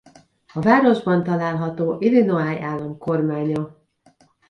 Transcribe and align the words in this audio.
A 0.53 0.59
városban 0.61 1.23
található 1.23 1.95
Illinois 1.99 2.59
állam 2.59 2.97
kormánya. 2.97 3.75